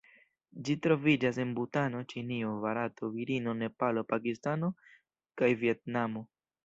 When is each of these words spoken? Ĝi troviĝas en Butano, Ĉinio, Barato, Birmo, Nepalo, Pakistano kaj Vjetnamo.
Ĝi 0.67 0.75
troviĝas 0.85 1.37
en 1.43 1.51
Butano, 1.59 2.01
Ĉinio, 2.13 2.53
Barato, 2.63 3.09
Birmo, 3.19 3.53
Nepalo, 3.61 4.05
Pakistano 4.15 4.71
kaj 5.43 5.55
Vjetnamo. 5.65 6.25